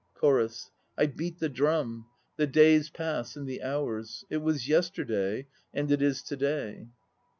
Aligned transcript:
CHORUS. 0.15 0.71
I 0.97 1.05
beat 1.05 1.37
the 1.37 1.47
drum. 1.47 2.07
The 2.35 2.47
days 2.47 2.89
pass 2.89 3.35
and 3.35 3.47
the 3.47 3.61
hours. 3.61 4.25
It 4.31 4.37
was 4.37 4.67
yesterday, 4.67 5.45
and 5.75 5.91
it 5.91 6.01
is 6.01 6.23
to 6.23 6.35
day. 6.35 6.87